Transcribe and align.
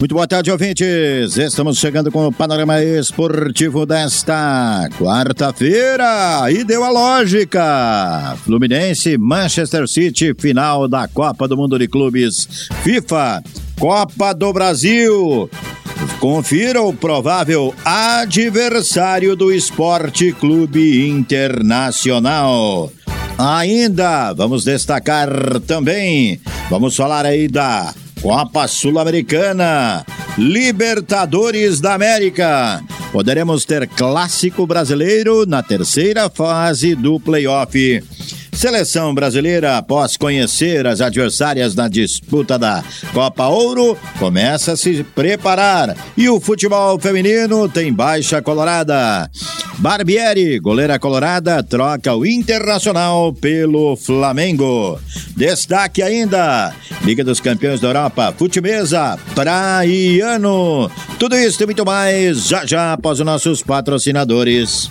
Muito 0.00 0.14
boa 0.14 0.26
tarde, 0.26 0.50
ouvintes. 0.50 1.36
Estamos 1.36 1.76
chegando 1.76 2.10
com 2.10 2.26
o 2.26 2.32
panorama 2.32 2.82
esportivo 2.82 3.84
desta 3.84 4.88
quarta-feira. 4.98 6.50
E 6.50 6.64
deu 6.64 6.82
a 6.82 6.88
lógica. 6.88 8.34
Fluminense, 8.42 9.18
Manchester 9.18 9.86
City, 9.86 10.32
final 10.38 10.88
da 10.88 11.06
Copa 11.06 11.46
do 11.46 11.54
Mundo 11.54 11.78
de 11.78 11.86
Clubes 11.86 12.48
FIFA, 12.82 13.42
Copa 13.78 14.32
do 14.32 14.50
Brasil. 14.54 15.50
Confira 16.18 16.80
o 16.80 16.94
provável 16.94 17.74
adversário 17.84 19.36
do 19.36 19.52
Esporte 19.52 20.32
Clube 20.32 21.10
Internacional. 21.10 22.90
Ainda 23.36 24.32
vamos 24.32 24.64
destacar 24.64 25.28
também, 25.66 26.40
vamos 26.70 26.96
falar 26.96 27.26
aí 27.26 27.48
da 27.48 27.92
Copa 28.20 28.68
Sul-Americana, 28.68 30.04
Libertadores 30.36 31.80
da 31.80 31.94
América. 31.94 32.82
Poderemos 33.10 33.64
ter 33.64 33.88
clássico 33.88 34.66
brasileiro 34.66 35.46
na 35.46 35.62
terceira 35.62 36.28
fase 36.28 36.94
do 36.94 37.18
playoff. 37.18 38.04
Seleção 38.52 39.14
brasileira, 39.14 39.78
após 39.78 40.18
conhecer 40.18 40.86
as 40.86 41.00
adversárias 41.00 41.74
na 41.74 41.88
disputa 41.88 42.58
da 42.58 42.84
Copa 43.14 43.46
Ouro, 43.46 43.96
começa 44.18 44.72
a 44.72 44.76
se 44.76 45.02
preparar. 45.02 45.96
E 46.14 46.28
o 46.28 46.38
futebol 46.38 46.98
feminino 47.00 47.70
tem 47.70 47.90
baixa 47.90 48.42
colorada. 48.42 49.30
Barbieri, 49.80 50.58
goleira 50.58 50.98
colorada, 50.98 51.62
troca 51.62 52.14
o 52.14 52.26
Internacional 52.26 53.32
pelo 53.32 53.96
Flamengo. 53.96 55.00
Destaque 55.34 56.02
ainda: 56.02 56.74
Liga 57.02 57.24
dos 57.24 57.40
Campeões 57.40 57.80
da 57.80 57.88
Europa, 57.88 58.34
Futimesa, 58.36 59.18
Praiano. 59.34 60.90
Tudo 61.18 61.34
isso 61.34 61.62
e 61.62 61.66
muito 61.66 61.82
mais 61.86 62.46
já 62.46 62.66
já 62.66 62.92
após 62.92 63.20
os 63.20 63.24
nossos 63.24 63.62
patrocinadores. 63.62 64.90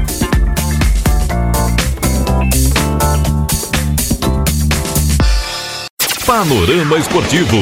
Panorama 6.31 6.97
Esportivo. 6.97 7.57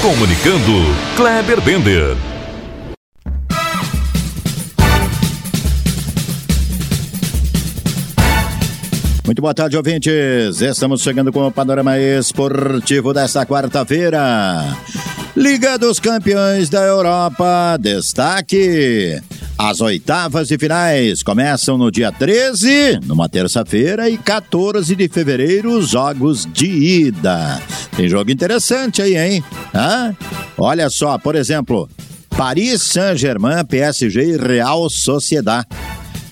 Comunicando, 0.00 0.94
Kleber 1.16 1.60
Bender. 1.60 2.16
Muito 9.26 9.42
boa 9.42 9.52
tarde, 9.52 9.76
ouvintes. 9.76 10.60
Estamos 10.60 11.02
chegando 11.02 11.32
com 11.32 11.48
o 11.48 11.50
panorama 11.50 11.98
esportivo 11.98 13.12
desta 13.12 13.44
quarta-feira. 13.44 14.68
Liga 15.36 15.76
dos 15.76 15.98
Campeões 15.98 16.70
da 16.70 16.82
Europa, 16.82 17.76
destaque. 17.80 19.20
As 19.64 19.80
oitavas 19.80 20.48
de 20.48 20.58
finais 20.58 21.22
começam 21.22 21.78
no 21.78 21.88
dia 21.88 22.10
13, 22.10 22.98
numa 23.06 23.28
terça-feira, 23.28 24.10
e 24.10 24.18
14 24.18 24.96
de 24.96 25.08
fevereiro, 25.08 25.78
os 25.78 25.90
jogos 25.90 26.48
de 26.52 26.66
ida. 26.66 27.62
Tem 27.96 28.08
jogo 28.08 28.32
interessante 28.32 29.00
aí, 29.00 29.16
hein? 29.16 29.44
Hã? 29.72 30.16
Olha 30.58 30.90
só, 30.90 31.16
por 31.16 31.36
exemplo, 31.36 31.88
Paris 32.30 32.82
Saint-Germain, 32.82 33.64
PSG 33.64 34.32
e 34.32 34.36
Real 34.36 34.90
Sociedad. 34.90 35.64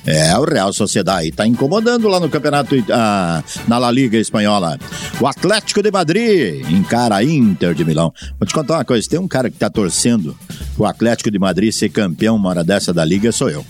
É, 0.05 0.37
o 0.37 0.43
Real 0.43 0.73
Sociedade 0.73 1.29
está 1.29 1.47
incomodando 1.47 2.09
lá 2.09 2.19
no 2.19 2.29
campeonato, 2.29 2.75
ah, 2.91 3.45
na 3.69 3.79
La 3.79 3.93
Liga 3.93 4.19
Espanhola. 4.19 4.77
O 5.21 5.27
Atlético 5.29 5.81
de 5.81 5.93
Madrid 5.93 6.69
encara 6.69 7.15
a 7.15 7.25
Inter 7.25 7.75
de 7.75 7.85
Milão. 7.85 8.13
Vou 8.41 8.47
te 8.49 8.53
contar 8.53 8.75
uma 8.75 8.85
coisa: 8.85 9.09
tem 9.09 9.21
um 9.21 9.29
cara 9.29 9.49
que 9.49 9.55
está 9.55 9.71
torcendo 9.71 10.37
o 10.81 10.87
Atlético 10.87 11.31
de 11.31 11.39
Madrid 11.39 11.73
ser 11.73 11.91
campeão 11.91 12.37
uma 12.37 12.49
hora 12.49 12.65
dessa 12.65 12.93
da 12.93 13.05
Liga, 13.05 13.31
sou 13.31 13.51
eu. 13.51 13.65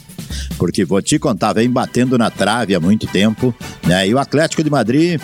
Porque 0.57 0.85
vou 0.85 1.03
te 1.03 1.19
contar, 1.19 1.53
vem 1.53 1.69
batendo 1.69 2.17
na 2.17 2.31
trave 2.31 2.75
há 2.75 2.81
muito 2.81 3.07
tempo, 3.09 3.55
né? 3.85 4.07
E 4.07 4.15
o 4.15 4.19
Atlético 4.19 4.63
de 4.63 4.71
Madrid 4.71 5.21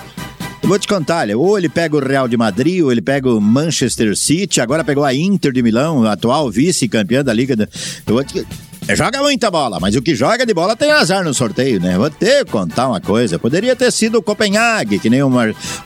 vou 0.63 0.79
te 0.81 0.89
contar, 0.89 1.29
ou 1.31 1.57
ele 1.57 1.69
pega 1.69 1.97
o 1.97 2.01
Real 2.01 2.27
de 2.27 2.37
Madrid, 2.37 2.83
ou 2.83 2.91
ele 2.91 3.01
pega 3.01 3.31
o 3.31 3.41
Manchester 3.41 4.17
City, 4.17 4.61
agora 4.61 4.83
pegou 4.83 5.05
a 5.05 5.15
Inter 5.15 5.53
de 5.53 5.63
Milão, 5.63 6.05
atual 6.05 6.51
vice-campeã 6.51 7.23
da 7.23 7.33
Liga. 7.33 7.69
Eu 8.05 8.15
vou 8.15 8.25
te... 8.25 8.45
Joga 8.95 9.21
muita 9.21 9.51
bola, 9.51 9.81
mas 9.81 9.97
o 9.97 10.03
que 10.03 10.15
joga 10.15 10.47
de 10.47 10.55
bola 10.55 10.77
tem 10.77 10.93
azar 10.93 11.25
no 11.25 11.35
sorteio, 11.35 11.81
né? 11.81 11.99
Vou 11.99 12.09
ter 12.09 12.45
que 12.45 12.53
contar 12.53 12.89
uma 12.89 13.01
coisa. 13.01 13.37
Poderia 13.37 13.75
ter 13.75 13.91
sido 13.91 14.19
o 14.19 14.23
Copenhague, 14.23 15.01
que 15.01 15.11
nem 15.11 15.23
o 15.25 15.31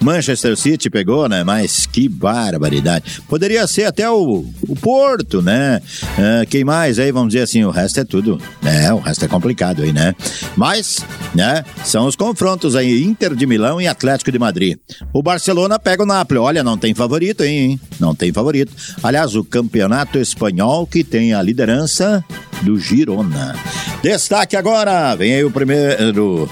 Manchester 0.00 0.54
City 0.54 0.90
pegou, 0.90 1.26
né? 1.26 1.42
Mas 1.42 1.86
que 1.86 2.08
barbaridade. 2.08 3.22
Poderia 3.26 3.66
ser 3.66 3.84
até 3.84 4.08
o, 4.10 4.44
o 4.68 4.76
Porto, 4.76 5.40
né? 5.40 5.80
Uh, 6.02 6.46
quem 6.48 6.62
mais 6.62 6.98
aí, 6.98 7.10
vamos 7.10 7.32
dizer 7.32 7.44
assim, 7.44 7.64
o 7.64 7.70
resto 7.70 8.00
é 8.00 8.04
tudo. 8.04 8.38
É, 8.62 8.92
o 8.92 8.98
resto 8.98 9.24
é 9.24 9.28
complicado 9.28 9.82
aí, 9.82 9.92
né? 9.92 10.14
Mas, 10.54 11.00
né? 11.34 11.64
São 11.82 12.06
os 12.06 12.14
confrontos 12.14 12.76
aí, 12.76 13.02
Inter 13.02 13.34
de 13.34 13.46
Milão 13.46 13.80
e 13.80 13.88
Atlético 13.88 14.30
de 14.30 14.38
Madrid. 14.38 14.78
O 15.10 15.22
Barcelona 15.22 15.78
pega 15.78 16.02
o 16.02 16.06
Napoli. 16.06 16.38
Olha, 16.38 16.62
não 16.62 16.76
tem 16.76 16.94
favorito, 16.94 17.42
hein? 17.44 17.80
Não 17.98 18.14
tem 18.14 18.30
favorito. 18.30 18.72
Aliás, 19.02 19.34
o 19.34 19.42
campeonato 19.42 20.18
espanhol 20.18 20.86
que 20.86 21.02
tem 21.02 21.32
a 21.32 21.40
liderança 21.42 22.22
do 22.62 22.78
Girona. 22.78 23.54
Destaque 24.02 24.56
agora, 24.56 25.14
vem 25.14 25.34
aí 25.34 25.44
o 25.44 25.50
primeiro. 25.50 26.48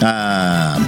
Ah, 0.00 0.80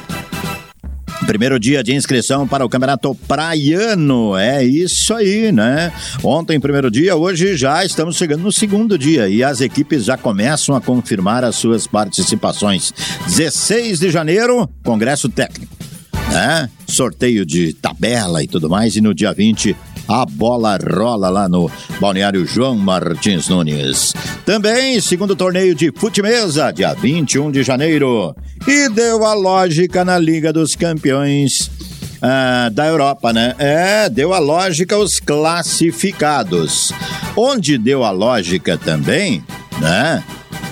Primeiro 1.27 1.59
dia 1.59 1.83
de 1.83 1.95
inscrição 1.95 2.47
para 2.47 2.67
o 2.67 2.69
Campeonato 2.69 3.15
Praiano. 3.27 4.37
É 4.37 4.63
isso 4.63 5.15
aí, 5.15 5.51
né? 5.51 5.91
Ontem, 6.23 6.61
primeiro 6.61 6.91
dia, 6.91 7.17
hoje 7.17 7.57
já 7.57 7.83
estamos 7.83 8.17
chegando 8.17 8.43
no 8.43 8.53
segundo 8.53 8.99
dia 8.99 9.27
e 9.27 9.43
as 9.43 9.63
equipes 9.63 10.05
já 10.05 10.19
começam 10.19 10.77
a 10.77 10.83
confirmar 10.83 11.43
as 11.43 11.57
suas 11.57 11.87
participações. 11.87 12.93
16 13.27 14.01
de 14.01 14.11
janeiro, 14.11 14.69
Congresso 14.85 15.29
Técnico. 15.31 15.75
Né? 16.31 16.69
Sorteio 16.87 17.47
de 17.47 17.73
tabela 17.73 18.43
e 18.43 18.47
tudo 18.47 18.69
mais. 18.69 18.95
E 18.95 19.01
no 19.01 19.15
dia 19.15 19.33
20, 19.33 19.75
a 20.09 20.25
bola 20.27 20.79
rola 20.79 21.29
lá 21.29 21.49
no 21.49 21.71
Balneário 22.01 22.47
João 22.47 22.77
Martins 22.77 23.49
Nunes. 23.49 24.13
Também, 24.45 25.01
segundo 25.01 25.35
torneio 25.35 25.75
de 25.75 25.93
fute-mesa, 25.95 26.71
dia 26.71 26.95
21 26.95 27.51
de 27.51 27.63
janeiro. 27.63 28.35
E 28.67 28.89
deu 28.89 29.25
a 29.25 29.35
lógica 29.35 30.05
na 30.05 30.19
Liga 30.19 30.53
dos 30.53 30.75
Campeões 30.75 31.71
ah, 32.21 32.71
da 32.73 32.87
Europa, 32.87 33.33
né? 33.33 33.55
É, 33.59 34.09
deu 34.09 34.33
a 34.33 34.39
lógica 34.39 34.97
os 34.97 35.21
classificados. 35.21 36.93
Onde 37.37 37.77
deu 37.77 38.05
a 38.05 38.11
lógica 38.11 38.79
também, 38.79 39.45
né? 39.79 40.25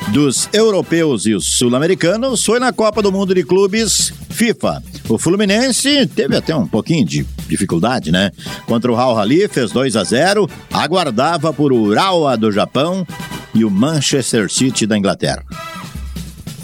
Dos 0.09 0.49
europeus 0.53 1.27
e 1.27 1.35
os 1.35 1.57
sul-americanos 1.57 2.45
foi 2.45 2.59
na 2.59 2.73
Copa 2.73 3.03
do 3.03 3.13
Mundo 3.13 3.35
de 3.35 3.45
Clubes 3.45 4.13
FIFA. 4.31 4.83
O 5.13 5.19
Fluminense 5.19 6.07
teve 6.07 6.35
até 6.35 6.57
um 6.57 6.67
pouquinho 6.67 7.05
de 7.05 7.27
dificuldade, 7.47 8.11
né? 8.11 8.31
Contra 8.65 8.91
o 8.91 8.97
Al 8.97 9.15
Rally 9.15 9.47
fez 9.47 9.71
2 9.71 9.95
a 9.95 10.05
0, 10.05 10.49
aguardava 10.73 11.53
por 11.53 11.71
Urawa 11.71 12.35
do 12.35 12.51
Japão 12.51 13.07
e 13.55 13.63
o 13.63 13.71
Manchester 13.71 14.51
City 14.51 14.87
da 14.87 14.97
Inglaterra. 14.97 15.45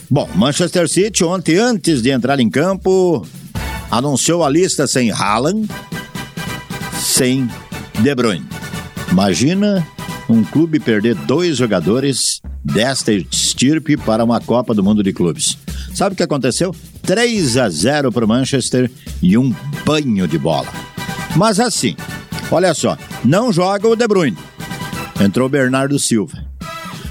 Bom, 0.09 0.27
Manchester 0.35 0.89
City 0.89 1.25
ontem 1.25 1.59
antes 1.59 2.01
de 2.01 2.09
entrar 2.09 2.41
em 2.41 2.49
campo 2.49 3.27
anunciou 3.91 4.43
a 4.43 4.49
lista 4.49 4.87
sem 4.87 5.11
Haaland, 5.11 5.69
sem 6.99 7.47
De 7.99 8.15
Bruyne. 8.15 8.47
Imagina 9.13 9.87
um 10.27 10.43
clube 10.43 10.81
perder 10.81 11.15
dois 11.15 11.59
jogadores 11.59 12.41
desta 12.65 13.13
estirpe 13.13 13.95
para 13.99 14.25
uma 14.25 14.41
Copa 14.41 14.75
do 14.75 14.83
Mundo 14.83 15.03
de 15.03 15.13
Clubes. 15.13 15.59
Sabe 15.95 16.15
o 16.15 16.17
que 16.17 16.23
aconteceu? 16.23 16.75
3 17.09 17.57
a 17.57 17.71
0 17.71 18.13
para 18.13 18.27
o 18.27 18.29
Manchester 18.29 18.91
e 19.23 19.39
um 19.39 19.51
banho 19.83 20.29
de 20.29 20.37
bola. 20.37 20.69
Mas 21.35 21.59
assim, 21.59 21.97
olha 22.51 22.75
só, 22.75 22.99
não 23.25 23.51
joga 23.51 23.89
o 23.89 23.97
De 23.97 24.07
Bruyne. 24.07 24.37
Entrou 25.19 25.49
Bernardo 25.49 25.99
Silva. 25.99 26.45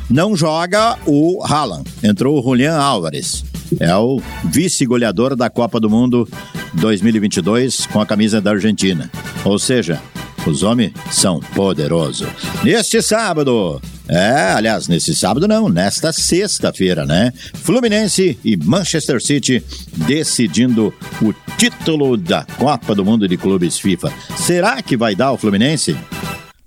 Não 0.08 0.36
joga 0.36 1.00
o 1.08 1.44
Haaland. 1.44 1.90
Entrou 2.04 2.40
o 2.40 2.44
Julian 2.44 2.78
Álvares. 2.78 3.44
É 3.80 3.96
o 3.96 4.22
vice-goleador 4.46 5.36
da 5.36 5.50
Copa 5.50 5.80
do 5.80 5.90
Mundo 5.90 6.30
2022 6.76 7.88
com 7.88 8.00
a 8.00 8.06
camisa 8.06 8.40
da 8.40 8.52
Argentina. 8.52 9.10
Ou 9.44 9.58
seja, 9.58 10.00
os 10.46 10.62
homens 10.62 10.94
são 11.10 11.40
poderosos. 11.56 12.30
Neste 12.64 13.02
sábado, 13.02 13.82
é, 14.08 14.54
aliás, 14.54 14.88
nesse 14.88 15.14
sábado 15.16 15.48
não, 15.48 15.68
nesta 15.70 16.14
sexta-feira, 16.14 17.06
né? 17.06 17.34
Fluminense 17.54 18.38
e 18.44 18.56
Manchester 18.56 19.22
City 19.22 19.64
decidindo 20.08 20.94
o 21.22 21.34
título 21.58 22.16
da 22.16 22.46
Copa 22.58 22.96
do 22.96 23.04
Mundo 23.04 23.28
de 23.28 23.38
Clubes 23.38 23.78
FIFA. 23.78 24.12
Será 24.38 24.82
que 24.82 24.96
vai 24.96 25.16
dar 25.16 25.32
o 25.32 25.38
Fluminense? 25.38 25.96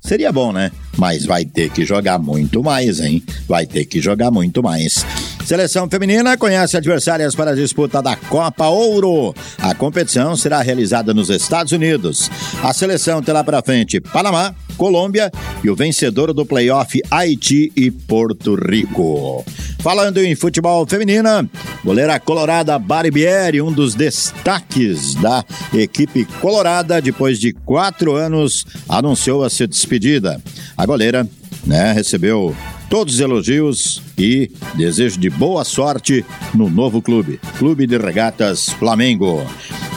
Seria 0.01 0.33
bom, 0.33 0.53
né? 0.53 0.73
Mas 0.97 1.25
vai 1.25 1.45
ter 1.45 1.71
que 1.71 1.85
jogar 1.85 2.19
muito 2.19 2.63
mais, 2.63 3.01
hein? 3.01 3.23
Vai 3.47 3.67
ter 3.67 3.85
que 3.85 4.01
jogar 4.01 4.31
muito 4.31 4.63
mais. 4.63 5.05
Seleção 5.50 5.88
feminina 5.91 6.37
conhece 6.37 6.76
adversárias 6.76 7.35
para 7.35 7.50
a 7.50 7.55
disputa 7.56 8.00
da 8.00 8.14
Copa 8.14 8.69
Ouro. 8.69 9.35
A 9.58 9.75
competição 9.75 10.37
será 10.37 10.62
realizada 10.62 11.12
nos 11.12 11.29
Estados 11.29 11.73
Unidos. 11.73 12.31
A 12.62 12.73
seleção 12.73 13.20
terá 13.20 13.43
para 13.43 13.61
frente 13.61 14.00
Panamá, 14.00 14.55
Colômbia 14.76 15.29
e 15.64 15.69
o 15.69 15.75
vencedor 15.75 16.32
do 16.32 16.47
playoff 16.47 17.02
Haiti 17.11 17.73
e 17.75 17.91
Porto 17.91 18.55
Rico. 18.55 19.44
Falando 19.81 20.19
em 20.19 20.37
futebol 20.37 20.87
feminina, 20.87 21.50
goleira 21.85 22.20
colorada 22.20 22.79
Barbieri, 22.79 23.61
um 23.61 23.73
dos 23.73 23.97
destaques 23.97 25.17
da 25.17 25.44
equipe 25.75 26.26
colorada, 26.41 27.02
depois 27.02 27.41
de 27.41 27.52
quatro 27.52 28.14
anos, 28.14 28.64
anunciou 28.88 29.43
a 29.43 29.50
sua 29.50 29.67
despedida. 29.67 30.41
A 30.76 30.87
goleira 30.87 31.29
né, 31.67 31.93
recebeu 31.93 32.55
todos 32.91 33.15
os 33.15 33.21
elogios 33.21 34.03
e 34.19 34.51
desejo 34.75 35.19
de 35.19 35.31
boa 35.31 35.65
sorte 35.65 36.27
no 36.53 36.69
novo 36.69 37.01
clube, 37.01 37.41
Clube 37.57 37.87
de 37.87 37.97
Regatas 37.97 38.69
Flamengo. 38.71 39.47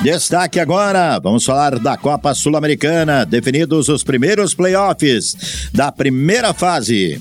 Destaque 0.03 0.59
agora, 0.59 1.19
vamos 1.19 1.43
falar 1.43 1.79
da 1.79 1.97
Copa 1.97 2.35
Sul-Americana, 2.35 3.25
definidos 3.25 3.89
os 3.89 4.03
primeiros 4.03 4.53
playoffs 4.53 5.69
da 5.73 5.91
primeira 5.91 6.53
fase. 6.53 7.19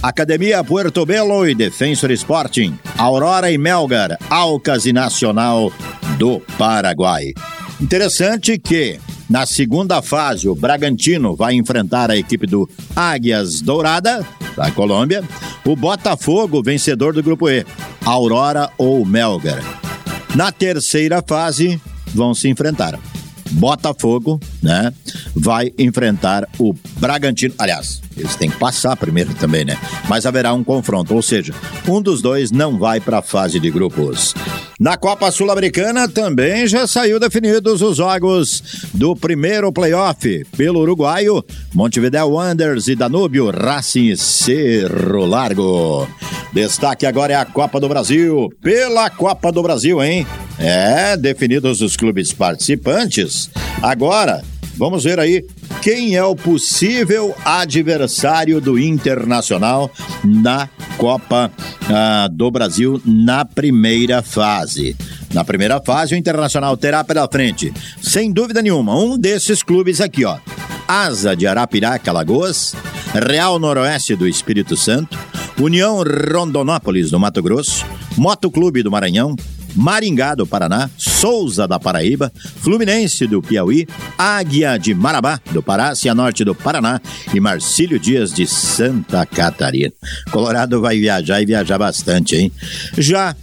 Academia 0.00 0.62
Puerto 0.62 1.04
Belo 1.04 1.48
e 1.48 1.56
Defensor 1.56 2.12
Sporting, 2.12 2.78
Aurora 2.96 3.50
e 3.50 3.58
Melgar, 3.58 4.16
Alcas 4.30 4.86
e 4.86 4.92
Nacional 4.92 5.72
do 6.16 6.40
Paraguai. 6.56 7.32
Interessante 7.80 8.56
que 8.58 9.00
na 9.28 9.44
segunda 9.44 10.00
fase, 10.00 10.48
o 10.48 10.54
Bragantino 10.54 11.36
vai 11.36 11.54
enfrentar 11.54 12.10
a 12.10 12.16
equipe 12.16 12.46
do 12.46 12.68
Águias 12.96 13.60
Dourada, 13.60 14.26
da 14.58 14.72
Colômbia. 14.72 15.22
O 15.64 15.76
Botafogo, 15.76 16.62
vencedor 16.62 17.14
do 17.14 17.22
grupo 17.22 17.48
E, 17.48 17.64
Aurora 18.04 18.70
ou 18.76 19.04
Melgar. 19.04 19.62
Na 20.34 20.50
terceira 20.50 21.22
fase, 21.26 21.80
vão 22.12 22.34
se 22.34 22.48
enfrentar. 22.48 22.98
Botafogo, 23.52 24.40
né? 24.62 24.92
Vai 25.34 25.72
enfrentar 25.78 26.48
o 26.58 26.74
Bragantino. 26.98 27.54
Aliás, 27.58 28.00
eles 28.16 28.36
têm 28.36 28.50
que 28.50 28.58
passar 28.58 28.96
primeiro 28.96 29.34
também, 29.34 29.64
né? 29.64 29.78
Mas 30.08 30.26
haverá 30.26 30.52
um 30.52 30.64
confronto, 30.64 31.14
ou 31.14 31.22
seja, 31.22 31.54
um 31.86 32.00
dos 32.02 32.20
dois 32.20 32.50
não 32.50 32.78
vai 32.78 33.00
para 33.00 33.18
a 33.18 33.22
fase 33.22 33.60
de 33.60 33.70
grupos. 33.70 34.34
Na 34.78 34.96
Copa 34.96 35.30
Sul-Americana 35.30 36.08
também 36.08 36.66
já 36.68 36.86
saiu 36.86 37.18
definidos 37.18 37.82
os 37.82 37.96
jogos 37.96 38.86
do 38.94 39.16
primeiro 39.16 39.72
playoff 39.72 40.44
pelo 40.56 40.80
uruguaio, 40.80 41.44
Montevideo 41.74 42.28
Wanderers 42.28 42.86
e 42.86 42.94
Danúbio, 42.94 43.50
Racing 43.50 44.10
e 44.10 44.16
Cerro 44.16 45.26
Largo. 45.26 46.08
Destaque 46.52 47.06
agora 47.06 47.32
é 47.32 47.36
a 47.36 47.44
Copa 47.44 47.80
do 47.80 47.88
Brasil, 47.88 48.48
pela 48.62 49.10
Copa 49.10 49.50
do 49.50 49.62
Brasil, 49.62 50.02
hein? 50.02 50.26
É, 50.58 51.16
definidos 51.16 51.80
os 51.80 51.96
clubes 51.96 52.32
participantes. 52.32 53.50
Agora, 53.80 54.42
vamos 54.76 55.04
ver 55.04 55.20
aí 55.20 55.44
quem 55.82 56.16
é 56.16 56.24
o 56.24 56.34
possível 56.34 57.34
adversário 57.44 58.60
do 58.60 58.78
Internacional 58.78 59.90
na 60.24 60.68
Copa 60.96 61.52
ah, 61.88 62.28
do 62.30 62.50
Brasil 62.50 63.00
na 63.04 63.44
primeira 63.44 64.20
fase. 64.22 64.96
Na 65.32 65.44
primeira 65.44 65.80
fase, 65.80 66.14
o 66.14 66.18
Internacional 66.18 66.76
terá 66.76 67.04
pela 67.04 67.28
frente, 67.28 67.72
sem 68.02 68.32
dúvida 68.32 68.62
nenhuma, 68.62 68.96
um 68.96 69.16
desses 69.16 69.62
clubes 69.62 70.00
aqui, 70.00 70.24
ó. 70.24 70.38
Asa 70.88 71.36
de 71.36 71.46
Arapiraca, 71.46 72.10
Lagoas, 72.10 72.74
Real 73.12 73.58
Noroeste 73.58 74.16
do 74.16 74.26
Espírito 74.26 74.76
Santo, 74.76 75.18
União 75.60 76.02
Rondonópolis 76.02 77.10
do 77.10 77.20
Mato 77.20 77.42
Grosso, 77.42 77.84
Moto 78.16 78.50
Clube 78.50 78.82
do 78.82 78.90
Maranhão, 78.90 79.36
Maringá 79.74 80.34
do 80.34 80.46
Paraná, 80.46 80.90
Souza 80.96 81.66
da 81.66 81.78
Paraíba, 81.78 82.32
Fluminense 82.56 83.26
do 83.26 83.42
Piauí, 83.42 83.86
Águia 84.16 84.78
de 84.78 84.94
Marabá 84.94 85.40
do 85.52 85.62
Pará, 85.62 85.94
Cianorte 85.94 86.44
do 86.44 86.54
Paraná 86.54 87.00
e 87.34 87.40
Marcílio 87.40 87.98
Dias 87.98 88.32
de 88.32 88.46
Santa 88.46 89.24
Catarina. 89.26 89.92
Colorado 90.30 90.80
vai 90.80 90.98
viajar 90.98 91.40
e 91.42 91.46
viajar 91.46 91.78
bastante, 91.78 92.36
hein? 92.36 92.52
Já 92.96 93.36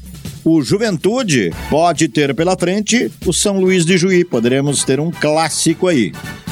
o 0.44 0.62
Juventude 0.62 1.51
pode 1.69 2.07
ter 2.07 2.36
pela 2.36 2.56
frente 2.56 3.12
o 3.25 3.33
São 3.33 3.60
Luís 3.60 3.83
de 3.83 3.98
Juí. 3.98 4.24
Poderemos 4.24 4.83
ter 4.83 5.00
um 5.00 5.10
clássico 5.10 5.88
aí. 5.88 6.12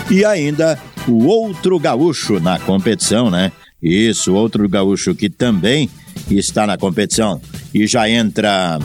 E 0.09 0.25
ainda 0.25 0.79
o 1.07 1.25
outro 1.25 1.79
gaúcho 1.79 2.39
na 2.39 2.57
competição, 2.57 3.29
né? 3.29 3.51
Isso, 3.81 4.33
outro 4.33 4.67
gaúcho 4.67 5.13
que 5.13 5.29
também 5.29 5.89
está 6.29 6.65
na 6.65 6.77
competição 6.77 7.41
e 7.73 7.85
já 7.85 8.09
entra 8.09 8.79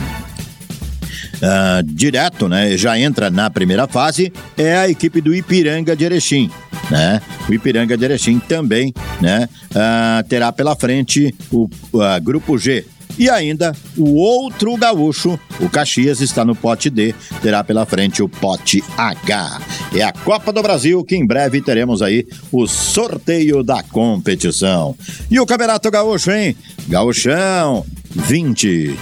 uh, 1.43 1.83
direto, 1.83 2.49
né? 2.49 2.77
Já 2.77 2.99
entra 2.99 3.31
na 3.31 3.51
primeira 3.51 3.87
fase, 3.87 4.33
é 4.57 4.77
a 4.77 4.89
equipe 4.89 5.21
do 5.21 5.35
Ipiranga 5.35 5.97
de 5.97 6.05
Erechim. 6.05 6.51
Né? 6.91 7.21
O 7.49 7.53
Ipiranga 7.53 7.97
de 7.97 8.05
Erechim 8.05 8.39
também 8.39 8.95
né? 9.21 9.49
Uh, 9.71 10.27
terá 10.29 10.53
pela 10.53 10.75
frente 10.77 11.35
o 11.51 11.65
uh, 11.65 12.21
grupo 12.23 12.59
G. 12.59 12.85
E 13.19 13.29
ainda 13.29 13.75
o 13.97 14.15
outro 14.15 14.77
gaúcho, 14.77 15.39
o 15.61 15.69
Caxias, 15.69 16.21
está 16.21 16.45
no 16.45 16.55
pote 16.55 16.89
D, 16.89 17.13
terá 17.43 17.65
pela 17.65 17.85
frente 17.85 18.23
o 18.23 18.29
pote 18.29 18.83
H. 18.97 19.61
É 19.93 20.03
a 20.03 20.13
Copa 20.13 20.53
do 20.53 20.63
Brasil 20.63 21.05
que 21.05 21.17
em 21.17 21.27
breve 21.27 21.61
teremos 21.61 22.01
aí 22.01 22.25
o 22.53 22.69
sorteio 22.69 23.65
da 23.65 23.83
competição. 23.83 24.95
E 25.29 25.41
o 25.41 25.47
Campeonato 25.47 25.91
Gaúcho, 25.91 26.31
hein? 26.31 26.57
Gaúchão, 26.87 27.85
20 28.11 28.97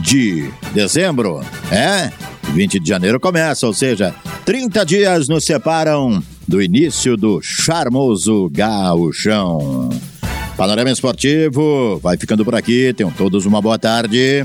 de 0.00 0.50
dezembro. 0.72 1.40
É, 1.70 2.10
20 2.52 2.80
de 2.80 2.88
janeiro 2.88 3.20
começa, 3.20 3.66
ou 3.66 3.72
seja, 3.72 4.14
30 4.44 4.84
dias 4.84 5.28
nos 5.28 5.44
separam 5.44 6.22
do 6.48 6.60
início 6.60 7.16
do 7.16 7.40
charmoso 7.42 8.50
gauchão. 8.50 9.88
Panorama 10.56 10.90
Esportivo 10.90 11.98
vai 12.02 12.16
ficando 12.16 12.44
por 12.44 12.54
aqui. 12.54 12.92
Tenham 12.94 13.10
todos 13.10 13.46
uma 13.46 13.62
boa 13.62 13.78
tarde. 13.78 14.44